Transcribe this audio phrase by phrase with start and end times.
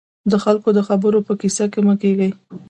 [0.31, 2.29] د خلکو د خبرو په کيسه کې مه کېږئ.